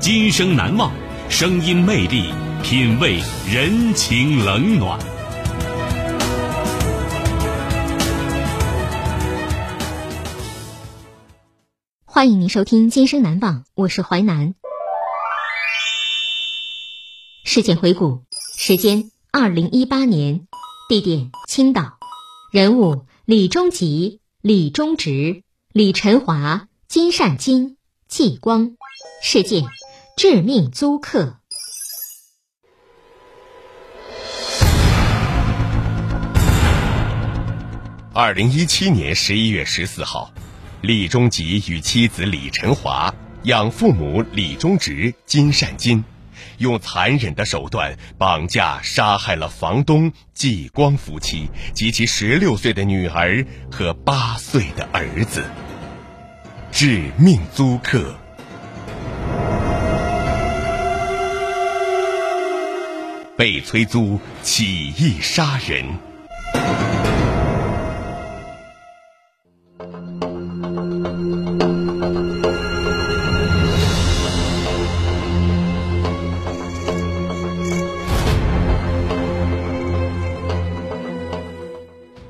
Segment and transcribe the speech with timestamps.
[0.00, 0.90] 今生难忘，
[1.28, 4.98] 声音魅力，品味人情冷暖。
[12.06, 14.54] 欢迎您收听《今生难忘》，我是淮南。
[17.44, 18.22] 事件回顾：
[18.56, 20.46] 时间二零一八年，
[20.88, 21.98] 地点青岛，
[22.50, 25.42] 人物李忠吉、李忠直、
[25.74, 27.76] 李晨华、金善金、
[28.08, 28.78] 季光，
[29.22, 29.62] 事件
[30.22, 31.38] 致命租客。
[38.12, 40.30] 二零一七年十一月十四号。
[40.82, 46.04] 李忠吉与妻子李晨华、养父母李忠直、金善金，
[46.58, 55.42] 用残忍的手段绑架杀害了房东季光夫妻及其十六岁的女儿和八岁的儿子。
[56.70, 58.19] 致命租客，
[63.40, 65.82] 被催租起义杀人。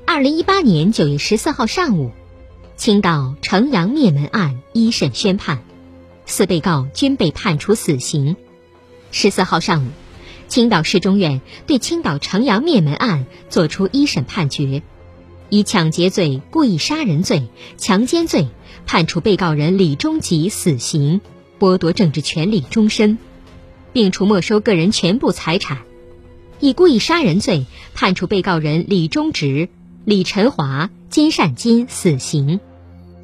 [0.07, 2.13] 二零一八年九月十四号上午，
[2.77, 5.65] 青岛城阳灭门案一审宣判，
[6.25, 8.37] 四被告均被判处死刑。
[9.11, 9.89] 十四号上午，
[10.51, 14.83] 青岛市中院对青岛城阳灭门案作出一审判决，
[15.49, 17.45] 以抢劫罪、故意杀人罪、
[17.77, 18.49] 强奸罪
[18.85, 21.21] 判处被告人李忠吉死刑，
[21.61, 23.17] 剥夺政治权利终身，
[23.93, 25.77] 并处没收个人全部财产；
[26.59, 29.69] 以故意杀人罪判处被告人李忠直。
[30.05, 32.59] 李晨华、金善金死刑，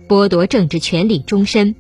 [0.08, 1.74] 剥夺政治权利终身。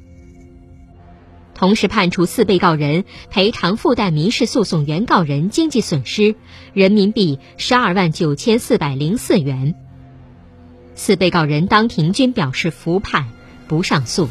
[1.56, 6.36] 同时判处四被告人赔偿附带民事诉讼原告人经济损失
[6.74, 9.74] 人民币十二万九千四百零四元。
[10.94, 13.24] 四被告人当庭均表示服判，
[13.68, 14.28] 不上诉。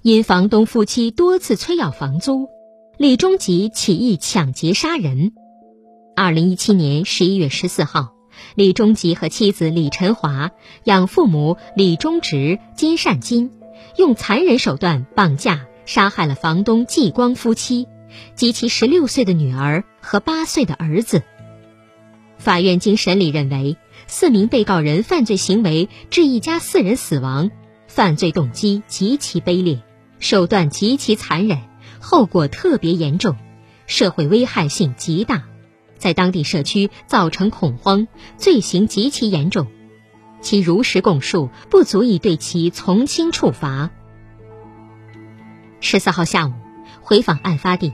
[0.00, 2.48] 因房东夫妻多次催要房租，
[2.96, 5.32] 李忠吉起意抢劫杀人。
[6.16, 8.14] 二零一七年十一月十四号。
[8.54, 10.52] 李忠吉和妻子李晨华、
[10.84, 13.50] 养父母李忠直、金善金，
[13.96, 17.86] 用残忍手段绑架、杀害了房东季光夫妻
[18.34, 21.22] 及其十六岁的女儿和八岁的儿子。
[22.38, 27.50] 法院经审理认为，四名被告人犯罪行为致一家四人死亡，
[27.88, 29.80] 犯罪动机极其卑劣，
[30.20, 31.58] 手段极其残忍，
[31.98, 33.36] 后果特别严重，
[33.86, 35.44] 社会危害性极大。
[35.96, 38.06] 在当地社区造成恐慌，
[38.36, 39.66] 罪行极其严重，
[40.40, 43.90] 其如实供述不足以对其从轻处罚。
[45.80, 46.52] 十四号下午，
[47.00, 47.92] 回访案发地，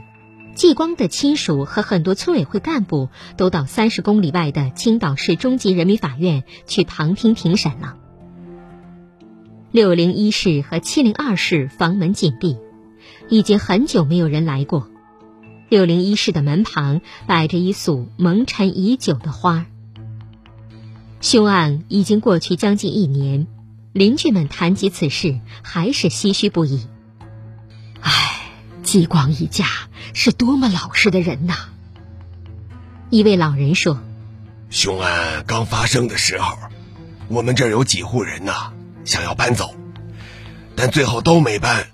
[0.55, 7.97] 季光的亲属和很多村委会干部都到三十公里外的青岛市中级人民法院去旁听庭审了。
[9.71, 12.57] 六零一室和七零二室房门紧闭，
[13.27, 14.89] 已经很久没有人来过。
[15.67, 19.65] 六零一室的门旁摆着一束蒙尘已久的花。
[21.21, 23.47] 凶案已经过去将近一年，
[23.93, 26.87] 邻居们谈及此事还是唏嘘不已。
[28.01, 28.51] 唉，
[28.83, 29.65] 季光一家
[30.13, 31.53] 是多么老实的人呐！
[33.09, 33.99] 一位老人说
[34.69, 36.57] ：“凶案刚发生的时候，
[37.27, 38.71] 我们这儿有几户人呐
[39.03, 39.73] 想要搬走，
[40.75, 41.87] 但最后都没搬，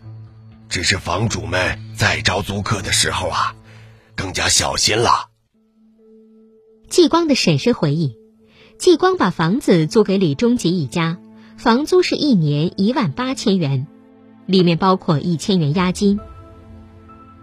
[0.68, 3.56] 只是房主们在招租客的时候啊。”
[4.14, 5.30] 更加小心了。
[6.90, 8.16] 季光的婶婶回忆，
[8.82, 11.20] 季光把房子租给李忠吉一家，
[11.56, 13.86] 房租是一年一万八千元。
[14.48, 16.20] 里面包括一千元押金。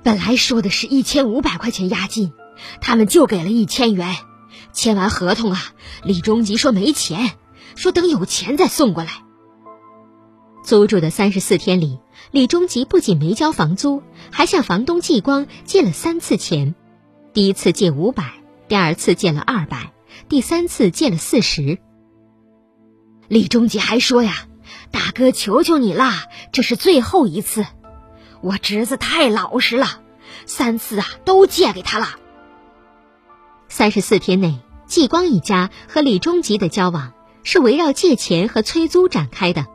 [0.03, 2.33] 本来说的是一千五百块钱押金，
[2.81, 4.17] 他们就给了一千元。
[4.73, 5.61] 签完合同啊，
[6.03, 7.31] 李忠吉说没钱，
[7.77, 9.23] 说等有钱再送过来。
[10.65, 12.01] 租住的三十四天里，
[12.33, 14.03] 李忠吉不仅没交房租，
[14.33, 16.75] 还向房东季光借了三次钱。
[17.33, 18.25] 第一次借五百，
[18.67, 19.93] 第二次借了二百，
[20.29, 21.79] 第三次借了四十。
[23.29, 24.47] 李忠吉还说呀
[24.93, 27.65] ：“大哥，求求你啦，这是最后一次。
[28.43, 30.03] 我侄子太老实了，
[30.45, 32.09] 三次啊都借给他了。”
[33.69, 39.67] 三十四天内，季光一家和李忠吉的交往是围绕借钱和催租展开的。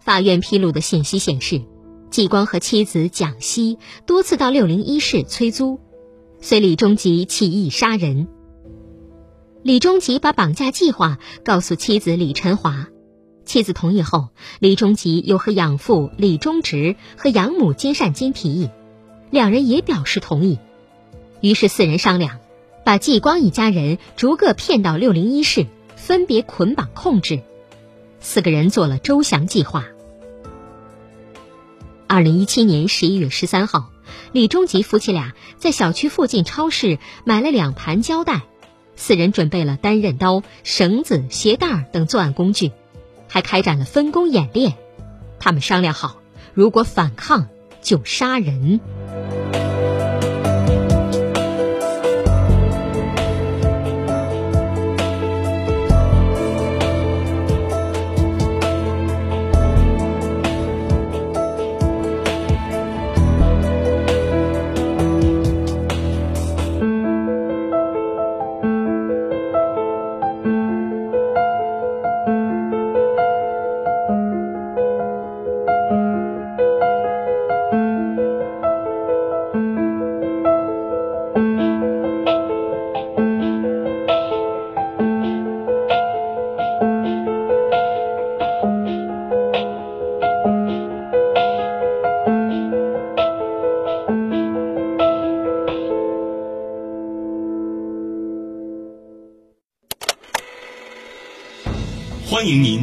[0.00, 1.62] 法院披露的信息显示，
[2.10, 5.80] 季光和妻子蒋希多次到六零一室催租，
[6.40, 8.28] 随李忠吉起意杀人。
[9.66, 12.86] 李忠吉把绑架计划告诉妻子李晨华，
[13.44, 14.28] 妻子同意后，
[14.60, 18.70] 李忠吉又和养父李忠直和养母金善金提议，
[19.28, 20.60] 两人也表示同意。
[21.40, 22.38] 于是四人商量，
[22.84, 25.66] 把季光一家人逐个骗到六零一室，
[25.96, 27.40] 分别捆绑控制。
[28.20, 29.86] 四个人做了周详计划。
[32.06, 33.90] 二零一七年十一月十三号，
[34.30, 38.42] 李忠吉夫妻俩在小区附近超市买了两盘胶带，
[38.96, 42.72] 四人准备了单刃刀、绳子、鞋带等作案工具，
[43.28, 44.74] 还开展了分工演练。
[45.38, 46.20] 他们商量好，
[46.54, 47.48] 如果反抗
[47.82, 48.80] 就杀人。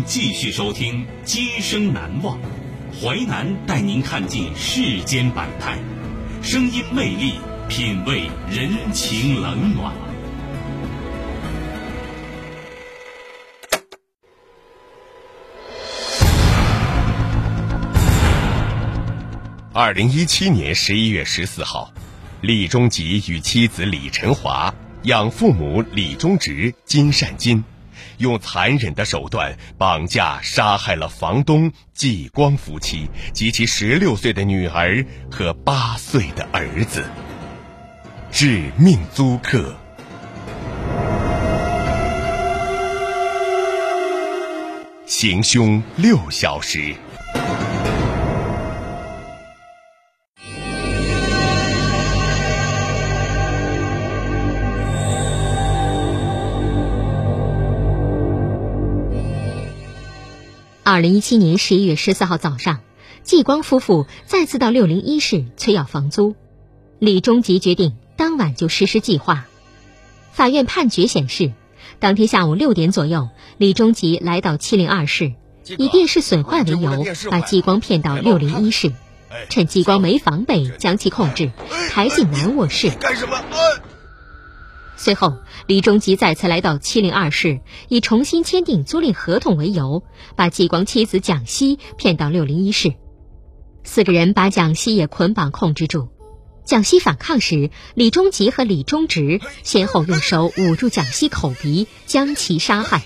[0.06, 2.38] 继续收听《今生难忘》，
[3.02, 5.78] 淮南带您看尽世间百态，
[6.42, 7.36] 声音魅力，
[7.70, 9.94] 品味人情冷暖。
[19.72, 21.94] 二零一七年十一月十四号，
[22.42, 24.74] 李忠吉与妻子李晨华、
[25.04, 27.64] 养父母李忠直、金善金。
[28.24, 37.04] 用残忍的手段绑架杀害了房东季光夫妻及其十六岁的女儿和八岁的儿子。
[38.32, 39.76] 致命租客，
[45.06, 46.96] 行凶六小时。
[60.86, 62.82] 二零一七年十一月十四号早上，
[63.24, 66.36] 季光夫妇再次到六零一室催要房租。
[67.00, 69.46] 李忠吉决定当晚就实施计划。
[70.34, 71.54] 法院判决显示，
[72.00, 75.32] 当天下午六点左右，李忠吉来到七零二室，
[75.78, 78.92] 以电视损坏为由，把季光骗到六零一室，
[79.50, 81.54] 趁季光没防备，将其控制，
[81.92, 82.90] 抬进男卧室。
[82.90, 83.42] 干什么？
[84.96, 87.60] 随后，李忠吉再次来到七零二室，
[87.90, 90.04] 以重新签订租赁合同为由，
[90.36, 92.94] 把季光妻子蒋希骗到六零一室。
[93.84, 96.08] 四个人把蒋希也捆绑控制住。
[96.64, 103.04] 蒋希反抗时，李忠吉和李忠直先后用手捂住蒋希口鼻，将其杀害。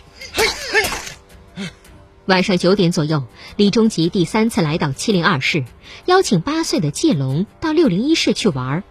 [2.26, 3.24] 晚上九点左右，
[3.56, 5.66] 李忠吉第三次来到七零二室，
[6.06, 8.84] 邀请八岁的季龙到六零一室去玩。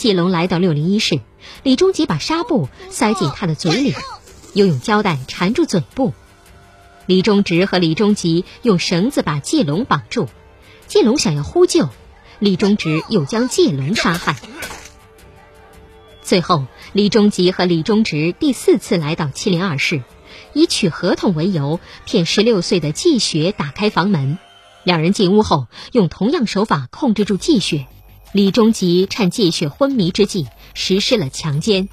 [0.00, 1.20] 季龙来到六零一室，
[1.62, 3.94] 李忠吉把纱布塞进他的嘴里，
[4.54, 6.14] 又用胶带缠住嘴部。
[7.04, 10.26] 李忠直和李忠吉用绳子把季龙绑住，
[10.86, 11.90] 季龙想要呼救，
[12.38, 14.36] 李忠直又将季龙杀害。
[16.22, 16.64] 最后，
[16.94, 20.02] 李忠吉和李忠直第四次来到七零二室，
[20.54, 24.38] 以取合同为由，骗十六岁的季雪打开房门。
[24.82, 27.86] 两人进屋后，用同样手法控制住季雪。
[28.32, 31.88] 李忠吉趁季雪昏迷之际实施了强奸。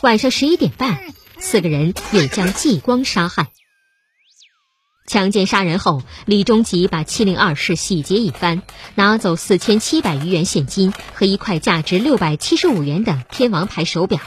[0.00, 1.00] 晚上十一点半，
[1.38, 3.48] 四个人又将季光杀害。
[5.08, 8.62] 强奸杀人后，李忠吉把七零二室洗劫一番，
[8.94, 14.20] 拿走四千七百余元现金和一块价值六百七十五元的天王牌手表。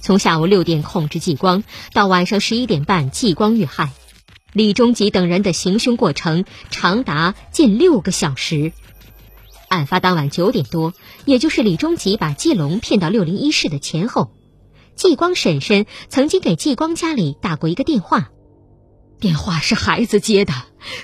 [0.00, 3.92] 从下午六点控制继光到晚上十一点半，继光遇害，
[4.52, 8.72] 李忠吉等人的行凶过程长达近六个小时。
[9.74, 14.30] 案发当晚九点多，也就是李忠吉把季龙骗到六零一室的前后，
[14.94, 18.30] 季光婶婶曾经给季光家里打过一个电话。
[19.20, 20.52] 电话是孩子接的，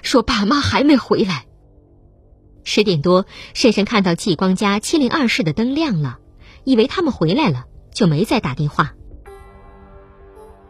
[0.02, 1.46] 说爸妈还没回来。
[2.64, 6.18] 十点多，婶婶看到季光家七零二室的灯亮了，
[6.64, 8.94] 以为他们回来了，就没再打电话。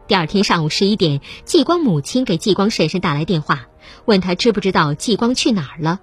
[0.06, 3.66] 第二天上午十一点，季光母亲给季光婶婶打来电话，
[4.06, 6.00] 问他知不知道季光去哪儿了。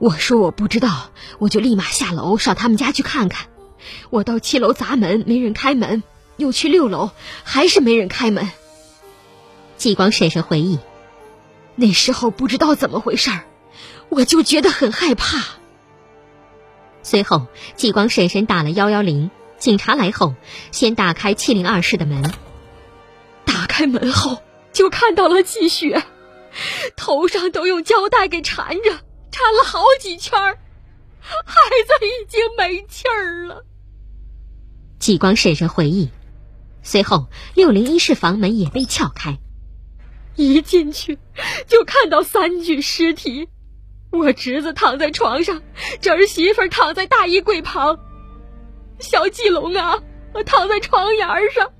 [0.00, 3.48] 我说我不知道，我就立马下楼上他们家去看看。
[4.08, 6.02] 我到七楼砸门，没人开门，
[6.38, 7.10] 又去六楼，
[7.44, 8.48] 还是没人开门。
[9.76, 10.78] 季光婶婶回忆，
[11.76, 13.44] 那时候不知道怎么回事儿，
[14.08, 15.44] 我就觉得很害怕。
[17.02, 20.34] 随后，季光婶婶打了幺幺零，警察来后，
[20.72, 22.32] 先打开七零二室的门。
[23.44, 24.42] 打开门后，
[24.72, 26.02] 就看到了季雪，
[26.96, 28.98] 头上都用胶带给缠着，
[29.30, 30.58] 缠了好几圈儿，
[31.20, 33.64] 孩子已经没气儿了。
[34.98, 36.10] 季光婶婶回忆，
[36.82, 39.38] 随后六零一室房门也被撬开。
[40.36, 41.18] 一进去
[41.66, 43.48] 就看到三具尸体，
[44.10, 45.62] 我侄子躺在床上，
[46.00, 47.98] 侄儿媳妇躺在大衣柜旁，
[48.98, 50.02] 小季龙啊，
[50.46, 51.72] 躺在床沿上，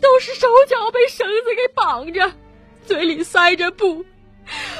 [0.00, 2.32] 都是手脚被绳子给绑着，
[2.86, 4.04] 嘴里塞着布，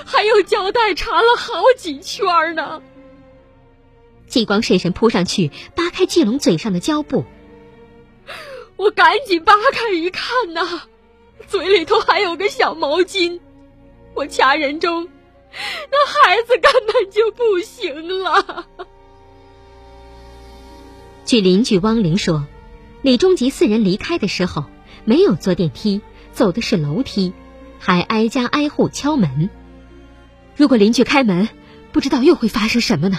[0.05, 2.83] 还用胶带缠了好几圈呢。
[4.27, 7.25] 季光婶婶扑上去扒开季龙嘴上的胶布，
[8.77, 10.83] 我赶紧扒开一看呐。
[11.47, 13.41] 嘴里头还有个小毛巾，
[14.15, 15.09] 我掐人中，
[15.91, 18.67] 那孩子根本就不行了。
[21.27, 22.47] 据邻居汪玲说，
[23.03, 24.65] 李忠吉四人离开的时候
[25.05, 26.01] 没有坐电梯，
[26.33, 27.33] 走的是楼梯，
[27.87, 29.51] 还挨家挨户敲门。
[30.57, 31.51] 如果邻居开门，
[31.93, 33.19] 不知道又会发生什么呢？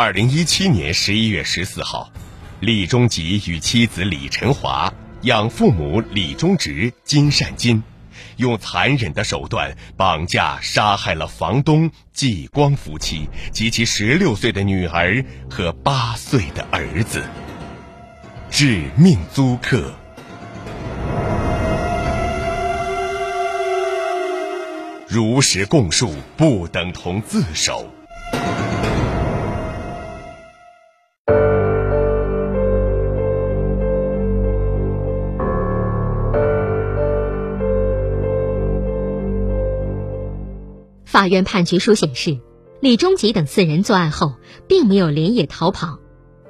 [0.00, 2.12] 二零一七年十一月十四号，
[2.60, 7.82] 李忠吉与妻子李晨华、养父母李忠直、金善金，
[8.36, 17.24] 用残忍的手段绑架杀害了房东季光夫妻及其十六岁的女儿和八岁的儿子。
[18.52, 19.92] 致命租客，
[25.08, 27.92] 如实供述不等同自首。
[41.18, 42.38] 法院判决书显示，
[42.78, 44.34] 李忠吉等四人作案后，
[44.68, 45.98] 并没有连夜逃跑，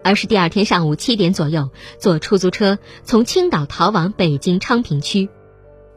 [0.05, 5.31] 而是第二天上午七点左右坐出租车从青岛逃往北京昌平区。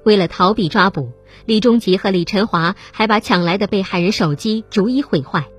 [0.06, 1.12] 为了逃避抓捕，
[1.46, 5.50] 李忠吉和李晨华还把抢来的被害人手机逐一毁坏。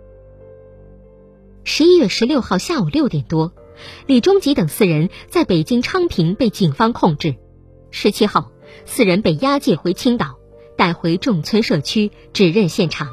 [1.64, 3.52] 十一月十六号下午六点多，
[4.06, 7.36] 李忠吉等四人在北京昌平被警方控制。
[7.90, 8.50] 十七号，
[8.86, 10.38] 四人被押解回青岛。
[10.82, 13.06] 带回众村社区指认现场。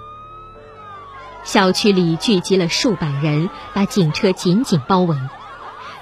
[1.43, 5.15] 小区里聚集了数百人，把警车紧紧包围，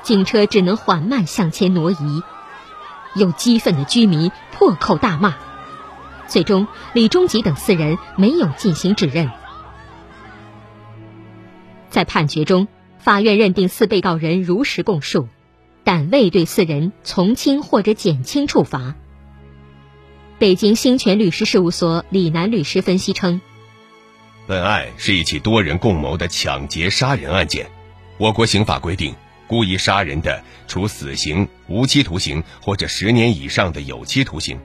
[0.02, 2.24] 警车只能缓慢向前挪移。
[3.16, 5.36] 有激愤的居民破口大骂。
[6.26, 9.30] 最终，李忠吉等四人没有进行指认。
[11.90, 15.28] 在判决中，法院认定四被告人如实供述，
[15.84, 18.96] 但未对四人从轻或者减轻处罚。
[20.40, 23.42] 北京兴全律师事务所李楠律师分析称，
[24.46, 27.68] 本案是一起多人共谋的抢劫杀人案件。
[28.20, 29.16] 我国刑法规定，
[29.48, 34.60] 故意杀人的，处死刑、无期徒刑或者十年以上的有期徒刑；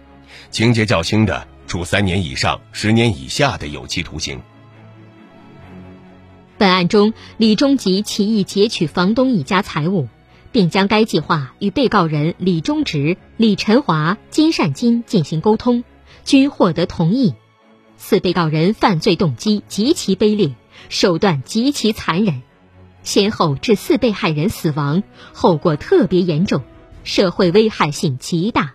[0.50, 4.42] 情节较轻的，处三年以上十年以下的有期徒刑。
[6.58, 10.06] 本案中，李忠吉起意劫取房东一家财物，
[10.52, 15.82] 并将该计划与被告人李忠直、李晨华、金善金进行沟通，
[16.24, 17.34] 均获得同意。
[17.96, 20.54] 四被告人犯罪动机极其卑劣，
[20.88, 22.42] 手段极其残忍，
[23.02, 26.62] 先后致四被害人死亡，后果特别严重，
[27.04, 28.74] 社会危害性极大，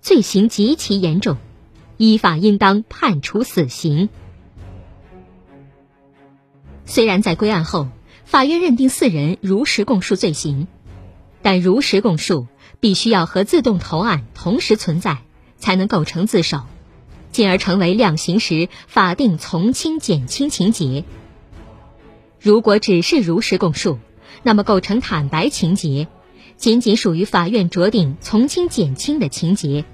[0.00, 1.38] 罪行极其严重，
[1.96, 4.10] 依法应当判处死刑。
[6.84, 7.88] 虽然在归案后，
[8.24, 10.68] 法院认定四人如实供述罪行，
[11.46, 12.48] 但如实供述
[12.80, 15.18] 必须要和自动投案同时存在，
[15.58, 16.62] 才能构成自首，
[17.30, 21.04] 进而成为量刑时法定从轻减轻情节。
[22.40, 24.00] 如果只是如实供述，
[24.42, 26.08] 那么构成坦白情节，
[26.56, 29.84] 仅仅属于法院酌定从轻减轻的情节。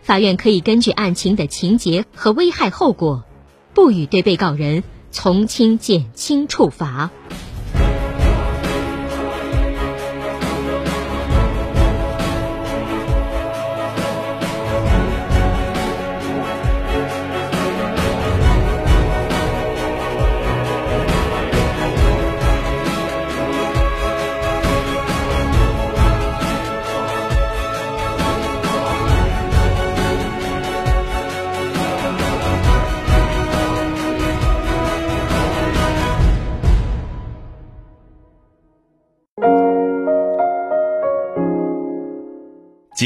[0.00, 3.22] 法院可以根据案情的情节和危害后果，
[3.74, 4.82] 不予对被告人。
[5.10, 7.10] 从轻减轻处罚。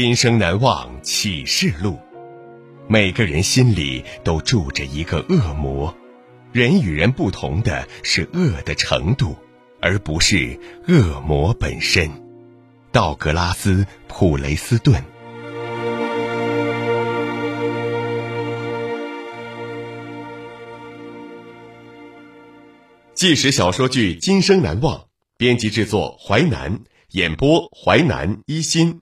[0.03, 1.99] 今生难忘启示录。
[2.87, 5.95] 每个人心里都住着一个恶魔，
[6.51, 9.37] 人与人不同的是恶的程度，
[9.79, 12.09] 而不是恶魔本身。
[12.91, 15.03] 道格拉斯·普雷斯顿。
[23.13, 24.97] 纪实小说剧《今生难忘》，
[25.37, 26.79] 编辑制作淮南，
[27.11, 29.01] 演播淮南一心。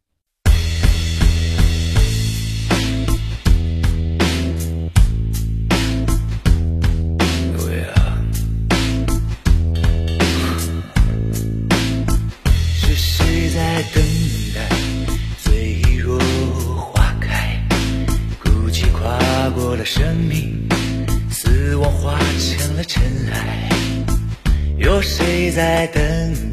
[25.51, 26.01] 在等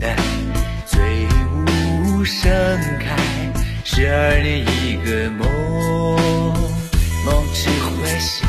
[0.01, 0.17] 待？
[0.87, 1.01] 醉
[1.53, 2.51] 舞盛
[2.99, 3.17] 开，
[3.85, 5.49] 十二年一个梦，
[7.25, 8.49] 梦只会醒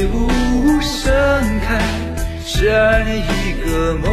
[0.00, 1.12] 醉雾盛
[1.60, 1.78] 开，
[2.46, 4.08] 十二年一个梦，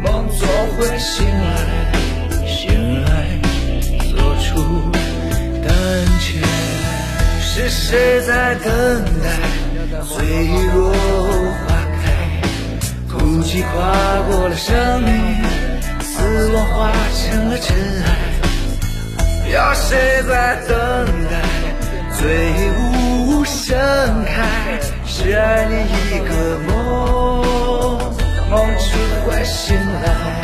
[0.00, 0.46] 梦总
[0.76, 1.58] 会醒来，
[2.46, 3.10] 醒来
[4.12, 4.62] 做出
[5.66, 5.74] 胆
[6.20, 6.38] 怯。
[7.40, 9.26] 是谁在等待？
[10.06, 10.92] 脆弱
[11.66, 12.06] 花开，
[13.10, 13.74] 孤寂跨
[14.30, 15.10] 过了生命，
[16.00, 18.06] 死亡化成了尘埃。
[19.50, 21.34] 有谁在等待？
[22.16, 22.22] 最
[22.70, 23.03] 无
[23.44, 23.76] 盛
[24.24, 27.42] 开十二年一个梦
[28.50, 30.43] 梦中会醒来。